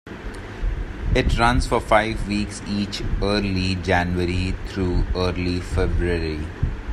It 1.13 1.37
runs 1.37 1.67
for 1.67 1.79
five 1.79 2.27
weeks 2.27 2.63
each 2.67 3.03
early 3.21 3.75
January 3.75 4.55
through 4.65 5.05
early 5.13 5.59
February. 5.59 6.43